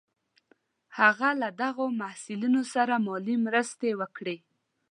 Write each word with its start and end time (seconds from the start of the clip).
هغه 0.99 1.29
له 1.41 1.49
دغو 1.61 1.85
محصلینو 2.01 2.61
سره 2.73 2.93
مالي 3.05 3.35
مرستې 3.45 3.89
وکړې. 3.99 4.37